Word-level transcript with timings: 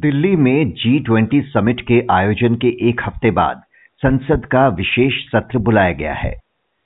दिल्ली 0.00 0.36
में 0.36 0.70
G 0.70 0.98
twenty 0.98 1.40
summit 1.42 1.80
के 1.80 2.06
आयोजन 2.10 2.54
के 2.54 2.68
एक 2.88 3.00
हफ़्ते 3.06 3.30
बाद 3.30 3.62
संसद 4.02 4.44
का 4.44 4.68
विशेष 4.68 5.14
सत्र 5.26 5.58
बुलाया 5.58 5.92
गया 5.92 6.14
है। 6.14 6.30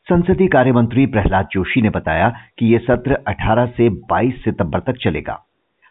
संसदीय 0.09 0.49
कार्य 0.49 0.73
मंत्री 0.73 1.07
प्रहलाद 1.07 1.49
जोशी 1.53 1.83
ने 1.83 1.91
बताया 1.91 2.29
कि 2.59 2.67
यह 2.67 2.79
सत्र 2.79 3.19
18 3.29 3.67
से 3.67 3.89
22 3.89 4.43
सितंबर 4.45 4.81
तक 4.81 4.97
चलेगा। 5.01 5.39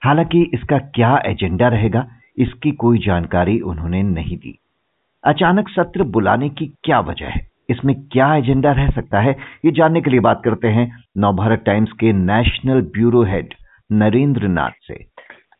हालाँकि 0.04 0.51
इसका 0.54 0.77
क्या 0.77 1.21
एजेंडा 1.25 1.67
रहेगा, 1.67 2.07
इसकी 2.38 2.71
कोई 2.71 2.97
जानकारी 2.97 3.59
उन्होंने 3.59 4.03
नहीं 4.03 4.37
दी। 4.37 4.59
अचानक 5.23 5.69
सत्र 5.69 6.03
बुलाने 6.03 6.49
की 6.49 6.67
क्या 6.83 6.99
वजह 6.99 7.27
है? 7.27 7.47
इसमें 7.69 7.95
क्या 8.01 8.35
एजेंडा 8.35 8.71
रह 8.71 8.89
सकता 8.89 9.19
है? 9.19 9.37
ये 9.65 9.71
जानने 9.71 10.01
के 10.01 10.11
लिए 10.11 10.19
बात 10.19 10.41
करते 10.45 10.67
हैं 10.67 10.91
नवभारत 11.17 11.63
टाइम्स 11.65 11.91
के 11.91 12.13
national 12.13 12.81
bureau 12.81 13.23
head 13.23 13.53
Narendra 13.91 14.48
Nath 14.48 14.88
से। 14.88 15.05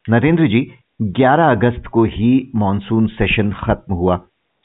नरेंद्र 0.09 0.48
जी 0.48 0.71
11 1.12 1.52
अगस्त 1.52 1.88
को 1.88 2.03
ही 2.03 2.52
मॉनसून 2.55 3.07
सेशन 3.07 3.52
खत्म 3.52 3.94
हुआ। 3.94 4.17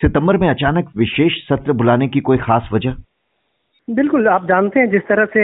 सितंबर 0.03 0.37
में 0.37 0.49
अचानक 0.49 0.91
विशेष 0.97 1.33
सत्र 1.33 1.73
बुलाने 1.73 2.09
की 2.09 2.21
कोई 2.21 2.39
खास 2.39 2.69
वजह? 2.73 2.95
बिल्कुल, 3.91 4.29
आप 4.29 4.47
जानते 4.47 4.81
हैं 4.81 4.91
जिस 4.91 5.03
तरह 5.03 5.25
से 5.25 5.41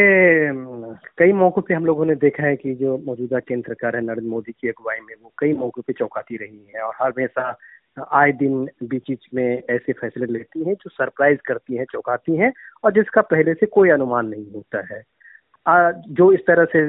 कई 1.18 1.32
मौकों 1.32 1.62
पे 1.62 1.74
हम 1.74 1.86
लोगों 1.86 2.04
ने 2.04 2.14
देखा 2.14 2.42
है 2.42 2.56
कि 2.56 2.74
जो 2.74 3.02
मौजूदा 3.06 3.38
केंद्र 3.38 3.68
सरकार 3.68 3.96
है, 3.96 4.02
नरेंद्र 4.02 4.30
मोदी 4.30 4.52
की 4.52 4.68
अगुवाई 4.68 4.96
में, 4.96 5.14
वो 5.22 5.32
कई 5.38 5.52
मौकों 5.52 5.82
पे 5.82 5.92
चौंकाती 5.92 6.36
रही 6.36 6.72
है 6.74 6.82
और 6.82 6.94
हर 7.02 7.08
हमेशा, 7.08 7.58
आए 8.12 8.32
दिन 8.32 8.68
बीच 8.82 9.02
बीच 9.08 9.18
में 9.34 9.62
ऐसे 9.70 9.92
फैसले 9.92 10.26
लेती 10.26 10.64
हैं 10.64 10.74
जो 10.74 10.90
सरप्राइज़ 10.90 11.38
करती 11.46 11.76
हैं, 11.76 11.84
चौंकाती 11.84 12.36
हैं 12.36 12.52
और 12.84 12.92
जिसका 12.92 13.20
पहले 13.20 13.54
से 13.54 13.66
कोई 13.66 13.90
अनुमान 13.90 14.26
नहीं 14.26 14.52
होता 14.54 14.94
है। 14.94 15.02
जो 15.66 16.30
इस 16.32 16.40
तरह 16.46 16.64
से 16.72 16.80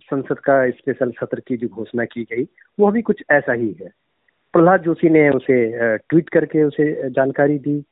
संसद 0.00 0.38
का 0.38 0.58
स्पेशल 0.70 1.10
सत्र 1.10 1.40
की 1.40 1.56
जो 1.56 1.68
घोषणा 1.68 2.04
की 2.04 2.22
गई, 2.22 2.46
वो 2.78 2.86
अभी 2.88 3.02
कुछ 3.02 3.22
ऐसा 3.30 3.52
ही 3.52 3.74
है। 3.80 3.90
प्रहलाद 4.54 4.82
जोशी 4.82 5.08
ने 5.10 5.28
उसे 5.30 5.56
ट्वीट 5.98 6.28
करके 6.28 6.62
उसे 6.64 7.10
जानकारी 7.10 7.58
दी 7.58 7.82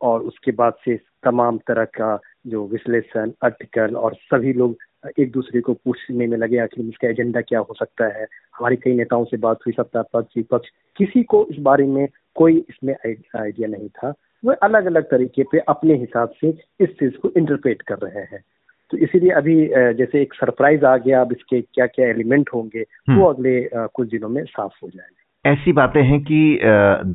और 0.00 0.22
उसके 0.22 0.52
बाद 0.52 0.74
से 0.84 0.96
तमाम 1.24 1.58
तरह 1.68 1.84
का 1.96 2.18
जो 2.46 2.66
विश्लेषण 2.66 3.32
आर्टिकल 3.44 3.96
और 3.96 4.14
सभी 4.24 4.52
लोग 4.52 4.76
एक 5.18 5.30
दूसरे 5.32 5.60
को 5.60 5.74
पूछने 5.74 6.26
में 6.26 6.36
लगे, 6.36 6.58
आखिर 6.58 6.84
इसका 6.84 7.08
एजेंडा 7.08 7.40
क्या 7.40 7.58
हो 7.58 7.74
सकता 7.74 8.06
है? 8.18 8.26
हमारे 8.56 8.76
कई 8.76 8.94
नेताओं 8.96 9.24
से 9.24 9.36
बात 9.36 9.58
हुई 9.66 9.72
सत्ता 9.72 10.02
पक्ष 10.12 10.36
विपक्ष, 10.36 10.68
किसी 10.96 11.22
को 11.22 11.46
इस 11.50 11.56
बारे 11.60 11.86
में 11.86 12.06
कोई 12.36 12.58
इसमें 12.68 12.94
आइडिया 12.94 13.68
नहीं 13.68 13.88
था। 13.88 14.12
वो 14.44 14.52
अलग 14.62 14.86
अलग 14.86 15.04
तरीके 15.04 15.42
पे 15.42 15.58
अपने 15.68 15.94
हिसाब 15.94 16.30
से 16.40 16.48
इस 16.80 16.88
चीज़ 16.90 17.16
को 17.22 17.30
इंटरप्रेट 17.36 17.82
कर 17.82 17.98
रहे 18.02 18.22
हैं। 18.22 18.42
तो 18.90 18.98
इसीलिए 18.98 19.30
अभी 19.30 19.54
जैसे 19.98 20.22
एक 20.22 20.34
सरप्राइज़ 20.34 20.84
आ 20.84 20.96
गया 20.96 21.20
अब 21.20 21.32
इसके 21.32 21.60
क्या 21.60 21.86
क्या 21.86 22.08
एलिमेंट 22.08 22.50
होंगे 22.54 22.80
वो 22.80 23.14
हम्म। 23.14 23.28
अगले 23.28 23.68
कुछ 23.74 24.08
दिनों 24.08 24.28
में 24.28 24.44
साफ़ 24.44 24.72
हो 24.82 24.88
जाएँगे। 24.88 25.50
ऐसी 25.50 25.72
बातें 25.72 26.02
हैं 26.02 26.20
कि 26.20 26.58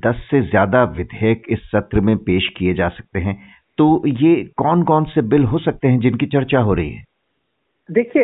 दस 0.06 0.26
से 0.32 0.42
ज़्यादा 0.42 0.84
विधेयक 0.98 1.44
इस 1.50 1.60
सत्र 1.66 2.00
में 2.00 2.16
पेश 2.18 2.48
किए 2.58 2.74
जा 2.74 2.90
सकते 2.90 3.20
हैं। 3.20 3.38
तो 3.78 4.04
ये 4.08 4.34
कौन 4.58 4.84
कौन 4.84 5.04
से 5.06 5.22
बिल 5.22 5.44
हो 5.44 5.58
सकते 5.60 5.88
हैं 5.88 6.00
जिनकी 6.00 6.26
चर्चा 6.26 6.60
हो 6.60 6.74
रही 6.74 6.90
है? 6.90 7.04
देखिए 7.90 8.24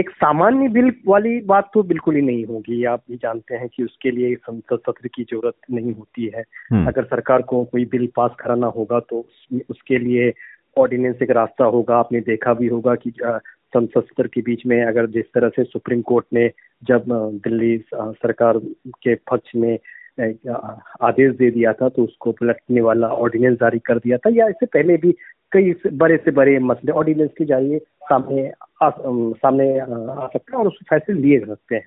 एक 0.00 0.10
सामान्य 0.10 0.68
बिल 0.68 0.90
वाली 1.06 1.40
बात 1.46 1.70
तो 1.74 1.82
बिल्कुल 1.82 2.14
ही 2.14 2.20
नहीं 2.22 2.44
होगी। 2.44 2.84
आप 2.84 3.02
भी 3.10 3.16
जानते 3.16 3.54
हैं 3.54 3.68
कि 3.68 3.82
उसके 3.84 4.10
लिए 4.10 4.34
संसद 4.34 4.78
सत्र 4.78 5.08
की 5.08 5.24
ज़रूरत 5.24 5.54
नहीं 5.70 5.92
होती 5.94 6.30
है। 6.34 6.44
हम्म। 6.70 6.86
अगर 6.88 7.04
सरकार 7.04 7.42
को 7.42 7.64
कोई 7.64 7.84
बिल 7.84 8.08
पास 8.16 8.30
कराना 8.40 8.66
होगा 8.66 9.00
तो 9.00 9.26
उसके 9.70 9.98
लिए 9.98 10.32
ऑर्डिनेंस 10.76 11.22
एक 11.22 11.30
रास्ता 11.30 11.64
होगा। 11.64 11.96
आपने 11.96 12.20
देखा 12.20 12.54
भी 12.54 12.66
होगा 12.66 12.94
कि 12.94 13.12
संसद 13.20 14.02
सत्र 14.02 14.26
के 14.26 14.40
बीच 14.40 14.66
में 14.66 14.82
अगर 14.84 15.06
जिस 15.10 15.24
तरह 15.34 15.48
से 15.48 15.64
सुप्रीम 15.64 16.02
कोर्ट 16.02 16.26
ने 16.32 16.50
जब 16.82 17.04
दिल्ली 17.44 17.78
सरकार 17.94 18.58
के 19.02 19.14
पक्ष 19.14 19.52
में 19.56 19.78
आदेश 20.20 21.34
दे 21.36 21.50
दिया 21.50 21.72
था 21.72 21.88
तो 21.88 22.04
उसको 22.04 22.32
पलटने 22.32 22.80
वाला 22.80 23.08
ऑर्डिनेंस 23.08 23.58
जारी 23.58 23.78
कर 23.78 23.98
दिया 23.98 24.18
था 24.18 24.30
या 24.34 24.48
इससे 24.48 24.66
पहले 24.66 24.96
भी 24.96 25.12
कई 25.52 25.74
बड़े 25.92 26.16
से 26.16 26.30
बड़े 26.30 26.58
मसले 26.58 26.92
ऑर्डिनेंस 26.92 27.30
के 27.38 27.44
ज़रिए 27.44 27.78
सामने 27.78 28.52
आ, 28.82 28.90
सामने 28.90 29.78
आ 29.78 30.26
सकते 30.26 30.52
हैं 30.52 30.58
और 30.58 30.66
उसके 30.66 30.84
फैसले 30.90 31.20
लिए 31.20 31.38
जा 31.38 31.46
सकते 31.46 31.74
हैं। 31.74 31.86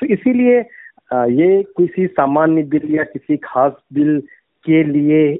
तो 0.00 0.06
इसीलिए 0.06 0.58
ये 1.12 1.62
किसी 1.62 2.06
सामान्य 2.06 2.62
बिल 2.62 2.94
या 2.94 3.02
किसी 3.02 3.36
खास 3.36 3.72
बिल 3.92 4.20
के 4.64 4.82
लिए 4.84 5.32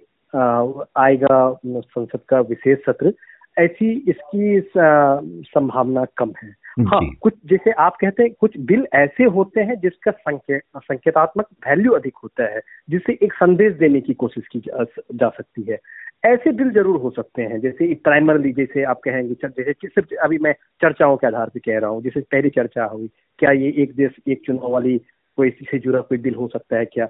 आएगा 0.99 1.59
संसद 1.67 2.21
का 2.29 2.41
विशेष 2.41 2.79
सत्र 2.79 3.13
ऐसी 3.59 3.93
इसकी 4.09 4.61
संभावना 4.77 6.05
कम 6.17 6.33
है। 6.43 6.55
हाँ 6.79 7.01
कुछ 7.21 7.35
जैसे 7.47 7.71
आप 7.71 7.97
कहते 8.01 8.23
हैं 8.23 8.33
कुछ 8.41 8.59
बिल 8.59 8.87
ऐसे 8.95 9.25
होते 9.25 9.61
हैं 9.61 9.81
जिसका 9.81 10.11
संके, 10.11 10.59
संकेतात्मक 10.59 11.47
वैल्यू 11.69 11.93
अधिक 11.93 12.13
होता 12.23 12.45
है 12.45 12.61
जिससे 12.91 13.13
एक 13.13 13.33
संदेश 13.33 13.73
देने 13.73 14.01
की 14.01 14.15
कोशिश 14.15 14.45
की 14.53 14.59
जा, 14.59 14.85
जा 15.15 15.29
सकती 15.29 15.63
है। 15.63 15.79
ऐसे 16.25 16.53
बिल 16.53 16.71
ज़रूर 16.71 17.01
हो 17.01 17.11
सकते 17.11 17.43
हैं 17.43 17.61
जैसे 17.61 17.95
प्राइमरली 17.95 18.53
जैसे 18.53 18.83
आप 18.83 19.01
कहेंगे 19.05 19.49
जैसे 19.49 19.73
सिर्फ़ 19.73 20.15
अभी 20.15 20.39
मैं 20.39 20.53
चर्चाओं 20.53 21.17
के 21.17 21.27
आधार 21.27 21.47
पर 21.47 21.59
कह 21.59 21.79
रहा 21.79 21.91
हूँ 21.91 22.03
जैसे 22.03 22.21
पहली 22.21 22.51
चर्चा 22.51 22.85
हुई 22.85 23.11
क्या 23.39 23.51
ये 23.51 23.75
एक 23.77 23.95
देश 23.97 24.11
एक 24.29 24.43
चुनाव 24.47 24.71
वाली 24.71 24.99
कोई 25.37 25.51
से 25.51 25.79
जुड़ा 25.79 26.01
कोई 26.01 26.19
बिल 26.19 26.35
हो 26.35 26.49
सकता 26.49 26.77
है 26.77 26.85
क्या? 26.85 27.09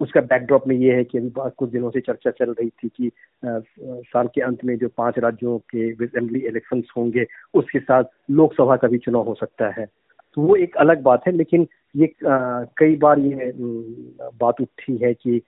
उसका 0.00 0.20
बैकड्रॉप 0.20 0.66
में 0.68 0.76
ये 0.76 0.94
है 0.94 1.04
कि 1.04 1.18
अभी 1.18 1.30
कुछ 1.58 1.70
दिनों 1.70 1.90
से 1.90 2.00
चर्चा 2.00 2.30
चल 2.30 2.50
रही 2.50 2.68
थी 2.68 2.88
कि 2.88 3.10
साल 3.44 4.28
के 4.34 4.40
अंत 4.40 4.64
में 4.64 4.76
जो 4.78 4.88
पाँच 4.96 5.18
राज्यों 5.18 5.58
के 5.70 5.90
असेंबली 6.04 6.40
इलेक्शंस 6.40 6.92
होंगे, 6.96 7.26
उसके 7.54 7.78
साथ 7.80 8.04
लोकसभा 8.30 8.76
का 8.76 8.88
भी 8.88 8.98
चुनाव 8.98 9.26
हो 9.28 9.34
सकता 9.34 9.68
है। 9.80 9.86
तो 10.36 10.42
वो 10.42 10.56
एक 10.56 10.76
अलग 10.76 11.02
बात 11.02 11.26
है, 11.26 11.32
लेकिन 11.32 11.66
ये 11.96 12.12
कई 12.24 12.96
बार 12.96 13.18
ये 13.18 13.52
बात 14.40 14.60
उठी 14.60 14.96
है 14.96 15.12
कि 15.14 15.40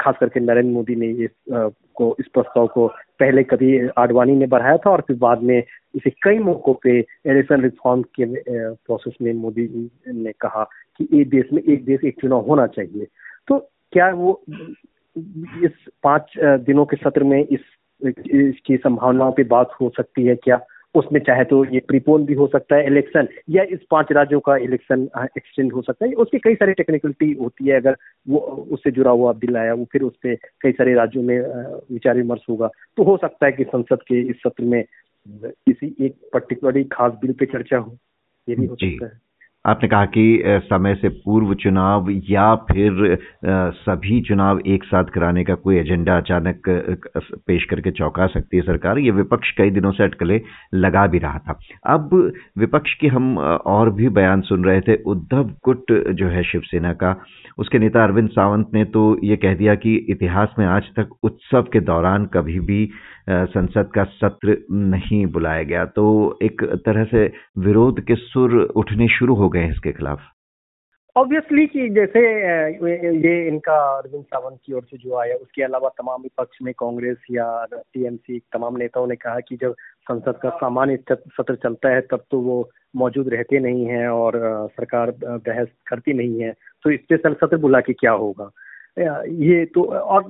खास 0.00 0.14
करके 0.20 0.40
नरेंद्र 0.40 0.70
मोदी 0.72 0.94
ने 0.96 1.08
इस 1.24 1.30
को, 1.50 2.16
इस 2.20 2.26
प्रस्ताव 2.26 2.66
को 2.66 2.86
पहले 3.20 3.42
कभी 3.42 3.88
आडवाणी 3.98 4.34
ने 4.36 4.46
बढ़ाया 4.46 4.76
था 4.76 4.90
और 4.90 5.00
फिर 5.00 5.16
बाद 5.16 5.42
में 5.42 5.58
इसे 5.58 6.10
कई 6.22 6.38
मौकों 6.38 6.74
पे 6.74 6.98
इलेक्शन 6.98 7.62
रिफॉर्म 7.62 8.02
के 8.02 8.24
प्रोसेस 8.26 9.14
में 9.22 9.32
मोदी 9.32 9.68
ने 10.08 10.32
कहा 10.40 10.64
कि 10.98 11.08
एक 11.20 11.28
देश 11.30 11.52
में 11.52 11.62
एक 11.62 11.84
देश 11.84 12.04
एक 12.04 12.20
चुनाव 12.20 12.40
होना 12.40 12.66
चाहिए। 12.66 13.06
तो 13.48 13.58
क्या 13.92 14.10
वो 14.12 14.42
इस 14.48 15.72
पाँच 16.02 16.32
दिनों 16.38 16.84
के 16.84 16.96
सत्र 16.96 17.24
में 17.24 17.40
इस 17.40 17.60
इसकी 18.02 18.76
संभावनाओं 18.76 19.32
पे 19.32 19.44
बात 19.50 19.70
हो 19.80 19.90
सकती 19.96 20.24
है? 20.26 20.34
क्या 20.36 20.60
उसमें 20.94 21.20
चाहे 21.20 21.44
तो 21.44 21.64
ये 21.64 21.80
प्रीपोन 21.88 22.24
भी 22.24 22.34
हो 22.34 22.46
सकता 22.46 22.76
है 22.76 22.86
इलेक्शन 22.86 23.28
या 23.50 23.62
इस 23.72 23.78
पाँच 23.90 24.12
राज्यों 24.12 24.40
का 24.40 24.56
इलेक्शन 24.56 25.02
एक्सटेंड 25.36 25.72
हो 25.72 25.82
सकता 25.82 26.06
है? 26.06 26.12
उसकी 26.12 26.38
कई 26.38 26.54
सारी 26.54 26.72
टेक्निकलिटी 26.72 27.32
होती 27.40 27.68
है 27.68 27.76
अगर 27.76 27.96
वो 28.28 28.38
उससे 28.72 28.90
जुड़ा 28.90 29.10
हुआ 29.10 29.32
बिल 29.42 29.56
आया 29.56 29.74
वो 29.74 29.84
फिर 29.92 30.02
उस 30.02 30.16
पर 30.16 30.34
कई 30.62 30.72
सारे 30.72 30.94
राज्यों 30.94 31.22
में 31.22 31.38
विचार 31.92 32.16
विमर्श 32.16 32.44
होगा। 32.50 32.70
तो 32.96 33.02
हो 33.02 33.16
सकता 33.16 33.46
है 33.46 33.52
कि 33.52 33.64
संसद 33.64 34.02
के 34.02 34.20
इस 34.30 34.36
सत्र 34.36 34.64
में 34.64 34.82
किसी 35.26 35.94
एक 36.00 36.16
पर्टिकुलरली 36.32 36.84
खास 36.92 37.12
बिल 37.20 37.32
पे 37.32 37.46
चर्चा 37.46 37.76
हो 37.76 37.96
ये 38.48 38.56
भी 38.56 38.66
हो 38.66 38.76
सकता 38.76 39.06
है। 39.06 39.20
आपने 39.64 39.88
कहा 39.88 40.04
कि 40.06 40.60
समय 40.64 40.94
से 40.94 41.08
पूर्व 41.24 41.52
चुनाव 41.54 42.08
या 42.30 42.54
फिर 42.70 43.16
सभी 43.76 44.20
चुनाव 44.20 44.58
एक 44.66 44.84
साथ 44.84 45.04
कराने 45.04 45.44
का 45.44 45.54
कोई 45.56 45.76
एजेंडा 45.78 46.16
अचानक 46.16 46.68
पेश 47.46 47.64
करके 47.64 47.90
चौंका 47.90 48.26
सकती 48.26 48.56
है 48.56 48.62
सरकार, 48.62 48.98
ये 48.98 49.10
विपक्ष 49.10 49.50
कई 49.58 49.70
दिनों 49.70 49.92
से 49.92 50.04
अटकले 50.04 50.40
लगा 50.74 51.06
भी 51.06 51.18
रहा 51.18 51.38
था। 51.38 51.58
अब 51.86 52.10
विपक्ष 52.58 52.94
की 52.94 53.08
हम 53.08 53.38
और 53.38 53.90
भी 53.92 54.08
बयान 54.10 54.40
सुन 54.42 54.64
रहे 54.64 54.80
थे, 54.80 54.96
उद्धव 54.96 55.50
गुट 55.64 55.92
जो 56.12 56.28
है 56.28 56.42
शिवसेना 56.42 56.92
का, 56.94 57.16
उसके 57.58 57.78
नेता 57.78 58.02
अरविंद 58.04 58.28
सावंत 58.30 58.70
ने 58.74 58.84
तो 58.86 59.18
ये 59.24 59.36
कह 59.36 59.54
दिया 59.54 59.74
कि 59.76 59.94
इतिहास 60.10 60.54
में 60.58 60.66
आज 60.66 60.90
तक 60.96 61.16
उत्सव 61.24 61.66
के 61.72 61.80
दौरान 61.82 62.24
कभी 62.34 62.60
भी 62.60 62.88
संसद 63.28 63.90
का 63.94 64.02
सत्र 64.04 64.56
नहीं 64.70 65.24
बुलाया 65.26 65.62
गया। 65.62 65.84
तो 65.86 66.04
एक 66.42 66.62
तरह 66.86 67.04
से 67.04 67.24
विरोध 67.58 68.00
के 68.00 68.14
सुर 68.14 68.60
उठने 68.76 69.08
शुरू 69.08 69.34
हो 69.34 69.48
गए 69.54 69.60
हैं 69.60 69.70
इसके 69.70 69.92
खिलाफ? 69.92 70.20
ऑब्वियसली 71.16 71.66
कि 71.66 71.88
जैसे 71.88 72.20
ये 73.26 73.48
इनका 73.48 73.74
अरविंद 73.98 74.24
सावंत 74.24 74.58
की 74.64 74.72
ओर 74.72 74.84
से 74.84 74.96
जो 74.96 75.16
आया, 75.16 75.34
उसके 75.34 75.62
अलावा 75.62 75.88
तमाम 75.88 76.22
विपक्ष 76.22 76.58
में 76.62 76.72
कांग्रेस 76.78 77.18
या 77.30 77.66
टीएमसी, 77.72 78.38
तमाम 78.52 78.76
नेताओं 78.76 79.06
ने 79.06 79.16
कहा 79.16 79.40
कि 79.40 79.56
जब 79.56 79.74
संसद 80.02 80.36
का 80.42 80.50
सामान्य 80.50 80.96
सत्र 81.12 81.54
चलता 81.54 81.88
है, 81.88 82.00
तब 82.00 82.24
तो 82.30 82.40
वो 82.40 82.70
मौजूद 82.96 83.28
रहते 83.28 83.58
नहीं 83.58 83.84
हैं 83.84 84.08
और 84.08 84.32
सरकार 84.72 85.10
बहस 85.22 85.68
करती 85.86 86.12
नहीं 86.12 86.40
है। 86.42 86.52
तो 86.82 86.96
स्पेशल 86.96 87.34
सत्र 87.34 87.56
बुला 87.56 87.80
के 87.80 87.92
क्या 87.92 88.12
होगा? 88.12 88.50
ये 89.28 89.64
तो 89.64 89.84
और 89.84 90.24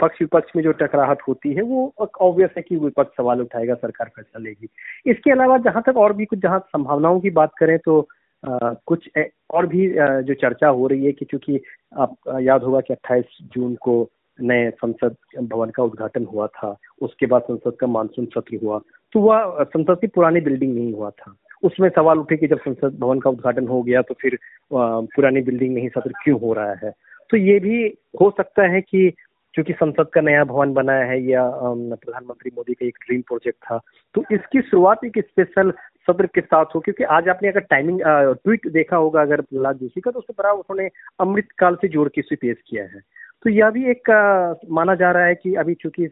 पक्ष 0.00 0.20
विपक्ष 0.20 0.52
में 0.56 0.62
जो 0.62 0.72
टकराहट 0.72 1.22
होती 1.28 1.52
है 1.52 1.62
वो 1.62 1.94
ऑब्वियस 2.20 2.50
है 2.56 2.62
कि 2.62 2.76
विपक्ष 2.76 3.16
सवाल 3.16 3.40
उठाएगा 3.40 3.74
सरकार 3.74 4.10
फैसला 4.16 4.42
लेगी 4.42 4.68
इसके 5.06 5.30
अलावा 5.30 5.58
जहाँ 5.58 5.82
तक 5.86 5.96
और 5.96 6.12
भी 6.12 6.24
कुछ 6.24 6.38
जहाँ 6.38 6.58
संभावनाओं 6.58 7.20
की 7.20 7.30
बात 7.30 7.50
करें 7.58 7.78
तो 7.78 8.08
आ, 8.48 8.58
कुछ 8.86 9.10
और 9.50 9.66
भी 9.66 9.94
जो 9.98 10.34
चर्चा 10.34 10.68
हो 10.68 10.86
रही 10.86 11.04
है 11.04 11.12
कि 11.12 11.24
चूँकि 11.24 11.60
आप 11.96 12.14
याद 12.40 12.62
होगा 12.62 12.80
कि 12.80 12.94
28 12.94 13.24
जून 13.42 13.74
को 13.74 14.08
नए 14.40 14.70
संसद 14.70 15.16
भवन 15.42 15.70
का 15.70 15.82
उद्घाटन 15.82 16.24
हुआ 16.24 16.46
था 16.46 16.76
उसके 17.02 17.26
बाद 17.26 17.42
संसद 17.42 17.72
का 17.80 17.86
मानसून 17.86 18.26
सत्र 18.26 18.58
हुआ 18.62 18.80
तो 19.12 19.20
वह 19.20 19.64
संसद 19.64 20.00
की 20.00 20.06
पुरानी 20.06 20.40
बिल्डिंग 20.40 20.74
नहीं 20.74 20.92
हुआ 20.92 21.10
था। 21.10 21.36
उसमें 21.62 21.88
सवाल 21.88 22.18
उठे 22.18 22.36
कि 22.36 22.46
जब 22.46 22.58
संसद 22.58 22.96
भवन 22.98 23.20
का 23.20 23.30
उद्घाटन 23.30 23.66
हो 23.66 23.82
गया 23.82 24.02
तो 24.02 24.14
फिर 24.14 24.38
पुरानी 24.72 25.40
बिल्डिंग 25.40 25.74
में 25.74 25.82
ही 25.82 25.88
सत्र 25.88 26.12
क्यों 26.24 26.40
हो 26.40 26.52
रहा 26.52 26.74
है? 26.74 26.92
तो 27.30 27.36
ये 27.36 27.58
भी 27.58 27.84
हो 28.20 28.30
सकता 28.36 28.66
है 28.70 28.80
कि 28.80 29.12
क्योंकि 29.54 29.72
संसद 29.72 30.08
का 30.14 30.20
नया 30.20 30.44
भवन 30.44 30.72
बनाया 30.72 31.04
है 31.04 31.20
या 31.22 31.42
प्रधानमंत्री 31.54 32.50
मोदी 32.56 32.74
का 32.74 32.86
एक 32.86 32.98
ड्रीम 33.06 33.20
प्रोजेक्ट 33.20 33.58
था 33.64 33.78
तो 34.14 34.24
इसकी 34.32 34.60
शुरुआत 34.62 35.04
एक 35.04 35.18
स्पेशल 35.18 35.70
सत्र 36.08 36.26
के 36.26 36.40
साथ 36.40 36.74
हो 36.74 36.80
क्योंकि 36.80 37.04
आज 37.16 37.28
आपने 37.28 37.48
अगर 37.48 37.60
टाइमिंग 37.70 38.00
ट्वीट 38.44 38.66
देखा 38.72 38.96
होगा 38.96 39.22
अगर 39.22 39.40
प्रहलाद 39.40 39.76
जोशी 39.76 40.00
का 40.00 40.10
तो 40.10 40.18
उसके 40.18 40.32
बड़ा 40.38 40.52
उन्होंने 40.52 40.88
अमृतकाल 41.20 41.74
से 41.74 41.88
जोड़ 41.88 42.08
के 42.08 42.20
इसे 42.20 42.36
पेश 42.36 42.56
किया 42.66 42.84
है। 42.84 43.00
तो 43.44 43.50
यह 43.50 43.70
भी 43.70 43.84
एक 43.90 44.10
आ, 44.10 44.54
माना 44.70 44.94
जा 44.94 45.10
रहा 45.10 45.24
है 45.24 45.34
कि 45.34 45.54
अभी 45.54 45.74
चूँकि 45.74 46.06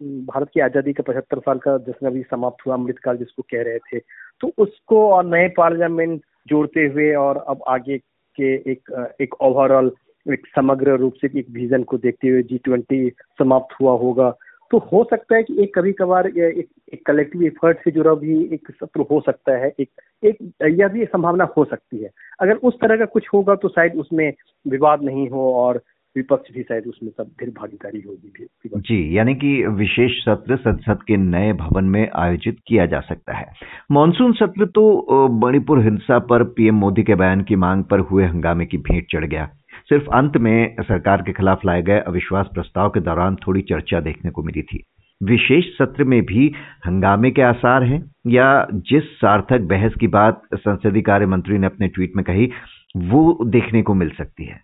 भारत 0.00 0.48
की 0.54 0.60
आज़ादी 0.60 0.92
का 0.92 1.02
पचहत्तर 1.02 1.38
साल 1.38 1.58
का 1.58 1.76
जिसमें 1.78 2.10
अभी 2.10 2.22
समाप्त 2.22 2.66
हुआ 2.66 2.74
अमृतकाल 2.74 3.16
जिसको 3.16 3.42
कह 3.42 3.62
रहे 3.62 3.78
थे 3.78 3.98
तो 4.40 4.52
उसको 4.58 5.08
और 5.08 5.24
नए 5.26 5.48
पार्लियामेंट 5.56 6.20
जोड़ते 6.48 6.86
हुए 6.86 7.12
और 7.14 7.44
अब 7.48 7.62
आगे 7.68 7.98
के 8.38 8.54
एक 8.72 9.14
एक 9.20 9.34
ओवरऑल 9.42 9.90
एक 10.30 10.46
समग्र 10.56 10.96
रूप 10.96 11.14
से 11.14 11.38
एक 11.38 11.46
विजन 11.50 11.82
को 11.82 11.98
देखते 11.98 12.28
हुए 12.28 12.42
जी 12.42 12.58
ट्वेंटी 12.58 13.10
समाप्त 13.38 13.80
हुआ 13.80 13.92
होगा। 13.92 14.30
तो 14.70 14.78
हो 14.78 15.04
सकता 15.10 15.36
है 15.36 15.42
कि 15.42 15.62
एक 15.62 15.74
कभी 15.74 15.92
कभार 15.92 16.26
एक, 16.26 16.66
एक 16.94 17.06
कलेक्टिव 17.06 17.42
एफर्ट 17.42 17.78
से 17.78 17.90
जुड़ा 17.90 18.14
भी 18.14 18.42
एक 18.44 18.70
सत्र 18.70 19.00
हो 19.00 19.20
सकता 19.20 19.56
है। 19.56 19.72
एक 19.80 19.88
एक 20.24 20.36
यह 20.80 20.88
भी 20.88 21.04
संभावना 21.04 21.48
हो 21.56 21.64
सकती 21.64 22.02
है। 22.02 22.10
अगर 22.40 22.54
उस 22.54 22.74
तरह 22.74 22.96
का 22.96 23.04
कुछ 23.04 23.28
होगा 23.34 23.54
तो 23.54 23.68
शायद 23.68 23.94
उसमें 23.94 24.32
विवाद 24.68 25.02
नहीं 25.02 25.28
हो 25.28 25.54
और 25.54 25.82
विपक्ष 26.16 26.52
भी 26.54 26.62
शायद 26.62 26.86
उसमें 26.86 27.10
सब 27.10 27.30
फिर 27.40 27.50
भागीदारी 27.50 28.00
होगी 28.00 28.46
जी 28.78 29.18
यानी 29.18 29.34
कि 29.34 29.66
विशेष 29.66 30.12
सत्र 30.24 30.56
संसद 30.56 31.02
के 31.02 31.16
नए 31.16 31.52
भवन 31.52 31.84
में 31.84 32.10
आयोजित 32.14 32.56
किया 32.66 32.86
जा 32.86 33.00
सकता 33.00 33.32
है। 33.32 33.46
मानसून 33.90 34.32
सत्र 34.32 34.66
तो 34.66 35.28
मणिपुर 35.28 35.80
हिंसा 35.80 36.18
पर 36.18 36.44
पीएम 36.44 36.74
मोदी 36.74 37.02
के 37.02 37.14
बयान 37.14 37.42
की 37.42 37.56
मांग 37.56 37.84
पर 37.84 37.98
हुए 38.00 38.24
हंगामे 38.24 38.66
की 38.66 38.76
भेंट 38.76 39.06
चढ़ 39.12 39.24
गया। 39.24 39.50
सिर्फ़ 39.88 40.08
अंत 40.14 40.36
में 40.36 40.76
सरकार 40.82 41.22
के 41.22 41.32
खिलाफ 41.32 41.64
लाए 41.66 41.82
गए 41.82 41.98
अविश्वास 42.00 42.46
प्रस्ताव 42.54 42.90
के 42.90 43.00
दौरान 43.00 43.36
थोड़ी 43.36 43.62
चर्चा 43.62 44.00
देखने 44.00 44.30
को 44.30 44.42
मिली 44.42 44.62
थी। 44.62 44.82
विशेष 45.22 45.66
सत्र 45.78 46.04
में 46.04 46.20
भी 46.24 46.46
हंगामे 46.86 47.30
के 47.30 47.42
आसार 47.42 47.82
हैं 47.82 48.02
या 48.26 48.66
जिस 48.72 49.04
सार्थक 49.16 49.60
बहस 49.70 49.94
की 50.00 50.06
बात 50.08 50.42
संसदीय 50.54 51.02
कार्य 51.02 51.26
मंत्री 51.26 51.58
ने 51.58 51.66
अपने 51.66 51.88
ट्वीट 51.88 52.16
में 52.16 52.24
कही, 52.24 52.50
वो 52.96 53.38
देखने 53.44 53.82
को 53.82 53.94
मिल 53.94 54.10
सकती 54.10 54.44
है। 54.44 54.60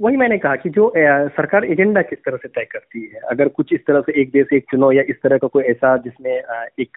वही 0.00 0.16
मैंने 0.16 0.38
कहा 0.38 0.56
कि 0.56 0.70
जो 0.70 0.92
सरकार 0.96 1.64
एजेंडा 1.64 2.02
किस 2.02 2.18
तरह 2.18 2.36
से 2.36 2.48
तय 2.48 2.64
करती 2.64 3.02
है, 3.04 3.20
अगर 3.30 3.48
कुछ 3.48 3.72
इस 3.72 3.80
तरह 3.86 4.00
से 4.00 4.20
एक 4.20 4.30
देश 4.32 4.46
एक 4.54 4.64
चुनाव 4.70 4.92
या 4.92 5.02
इस 5.08 5.16
तरह 5.22 5.38
का 5.38 5.48
कोई 5.48 5.64
ऐसा 5.64 5.96
जिसमें 5.96 6.32
एक 6.80 6.96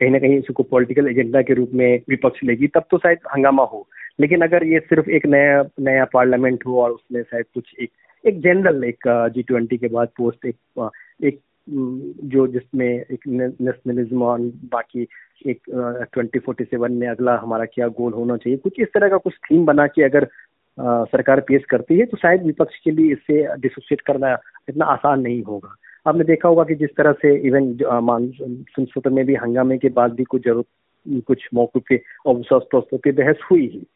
कहीं 0.00 0.10
ना 0.10 0.18
कहीं 0.18 0.38
इसको 0.38 0.62
पॉलिटिकल 0.62 1.08
एजेंडा 1.08 1.42
के 1.42 1.54
रूप 1.54 1.70
में 1.74 2.00
विपक्ष 2.08 2.40
लेगी, 2.44 2.66
तब 2.66 2.84
तो 2.90 2.98
शायद 2.98 3.18
हंगामा 3.34 3.62
हो। 3.62 3.86
लेकिन 4.20 4.40
अगर 4.40 4.64
ये 4.64 4.80
सिर्फ़ 4.80 5.10
एक 5.10 5.26
नया 5.26 5.64
नया 5.80 6.04
पार्लियामेंट 6.04 6.66
हो 6.66 6.82
और 6.82 6.90
उसमें 6.90 7.22
शायद 7.22 7.44
कुछ 7.54 7.74
एक 7.80 7.90
एक 8.26 8.40
जनरल 8.40 8.84
एक 8.84 9.30
जी 9.34 9.42
ट्वेंटी 9.42 9.76
के 9.76 9.88
बाद 9.88 10.08
पोस्ट 10.16 10.46
एक 10.46 10.56
एक 11.24 11.40
जो 12.24 12.46
जिसमें 12.46 12.88
एक 12.88 13.18
नेशनलिज्म 13.60 14.22
और 14.22 14.40
बाकी 14.40 15.08
एक 15.46 15.60
ट्वेंटी 16.12 16.38
फोर्टी 16.38 16.64
सेवन 16.64 16.92
में 16.92 17.08
अगला 17.08 17.36
हमारा 17.36 17.64
क्या 17.64 17.88
गोल 17.88 18.12
होना 18.12 18.36
चाहिए 18.36 18.56
कुछ 18.58 18.72
इस 18.78 18.88
तरह 18.94 19.08
का 19.08 19.16
कुछ 19.16 19.34
थीम 19.34 19.64
बना 19.64 19.86
के 19.86 20.02
अगर 20.02 20.28
आ, 20.80 21.04
सरकार 21.04 21.40
पेश 21.40 21.64
करती 21.64 21.98
है 21.98 22.06
तो 22.06 22.16
शायद 22.16 22.42
विपक्ष 22.42 22.78
के 22.84 22.90
लिए 22.90 23.12
इससे 23.12 23.56
डिसोसिएट 23.56 24.00
करना 24.00 24.38
इतना 24.68 24.84
आसान 24.84 25.20
नहीं 25.20 25.42
होगा। 25.42 25.76
आपने 26.06 26.24
देखा 26.24 26.48
होगा 26.48 26.64
कि 26.64 26.74
जिस 26.74 26.90
तरह 26.90 27.12
से 27.12 27.36
इवन 27.36 27.76
सत्र 28.70 29.10
में 29.10 29.26
भी 29.26 29.34
हंगामे 29.34 29.78
के 29.78 29.88
बाद 29.88 30.12
भी 30.12 30.24
कुछ 30.24 30.44
ज़रूरत 30.44 30.66
कुछ 31.26 31.48
मौके 31.54 31.96
पे 32.96 33.12
बहस 33.12 33.36
हुई 33.50 33.66
ही। 33.66 33.86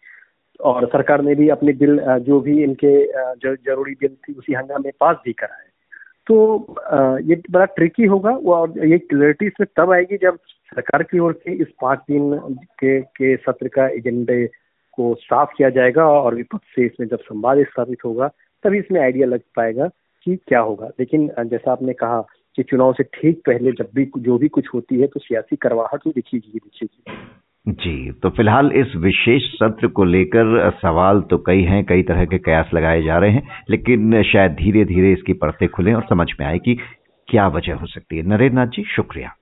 और 0.61 0.87
सरकार 0.87 1.23
ने 1.23 1.35
भी 1.35 1.49
अपने 1.49 1.73
बिल 1.75 1.99
जो 2.21 2.41
भी 2.41 2.63
इनके 2.63 2.93
ज़रूरी 3.41 3.95
बिल 3.95 4.09
थी, 4.09 4.33
उसी 4.33 4.53
हंगामे 4.53 4.83
में 4.85 4.93
पास 5.01 5.17
भी 5.25 5.33
कराए। 5.33 5.67
तो 6.27 6.77
ये 7.25 7.41
बड़ा 7.51 7.65
ट्रिकी 7.67 8.07
होगा 8.07 8.31
और 8.31 8.87
ये 8.87 8.99
क्लियरिटी 8.99 9.47
इसमें 9.47 9.67
तब 9.77 9.93
आएगी 9.93 10.17
जब 10.23 10.39
सरकार 10.73 11.03
की 11.03 11.19
ओर 11.19 11.33
से 11.45 11.53
इस 11.53 11.69
पाँच 11.83 11.99
दिन 12.11 12.35
के 12.81 13.01
के 13.01 13.37
सत्र 13.37 13.69
का 13.69 13.87
एजेंडे 13.89 14.47
को 14.99 15.15
साफ़ 15.21 15.51
किया 15.57 15.71
जाएगा 15.71 16.07
और 16.11 16.35
विपक्ष 16.35 16.75
से 16.75 16.87
इसमें 16.87 17.07
जब 17.09 17.19
संवाद 17.21 17.63
स्थापित 17.65 18.05
होगा, 18.05 18.29
तभी 18.65 18.79
इसमें 18.79 19.01
आइडिया 19.01 19.27
लग 19.27 19.41
पाएगा 19.57 19.89
कि 20.27 20.37
क्या 20.49 20.61
होगा। 20.61 20.91
लेकिन 21.01 21.31
जैसा 21.41 21.73
आपने 21.73 21.93
कहा 21.95 22.21
कि 22.57 22.63
चुनाव 22.63 22.93
से 22.93 23.03
ठीक 23.15 23.43
पहले 23.47 23.73
जब 23.73 23.89
भी 23.95 24.11
जो 24.19 24.39
भी 24.39 24.49
कुछ 24.49 24.69
होती 24.75 25.01
है 25.01 25.07
तो 25.07 25.21
सियासी 25.21 25.57
करवाहट 25.57 26.03
तो 26.05 26.11
दिखेगी 26.11 26.51
ही 26.53 26.59
दिखेगी। 26.59 27.17
जी 27.67 28.11
तो 28.13 28.31
फ़िलहाल 28.31 28.71
इस 28.73 28.93
विशेष 28.97 29.43
सत्र 29.53 29.87
को 29.87 30.05
लेकर 30.05 30.71
सवाल 30.83 31.21
तो 31.21 31.39
कई 31.39 31.63
हैं, 31.63 31.85
कई 31.85 32.03
तरह 32.03 32.25
के 32.25 32.39
कयास 32.39 32.71
लगाए 32.75 33.03
जा 33.03 33.19
रहे 33.19 33.31
हैं, 33.31 33.43
लेकिन 33.71 34.23
शायद 34.23 34.53
धीरे 34.53 34.85
धीरे 34.85 35.13
इसकी 35.13 35.33
परतें 35.33 35.69
खुलें 35.69 35.93
और 35.95 36.07
समझ 36.09 36.27
में 36.41 36.47
आए 36.47 36.59
कि 36.59 36.77
क्या 37.29 37.47
वजह 37.49 37.75
हो 37.75 37.87
सकती 37.87 38.17
है। 38.17 38.23
नरेंद्र 38.23 38.57
नाथ 38.57 38.67
जी, 38.67 38.85
शुक्रिया। 38.97 39.35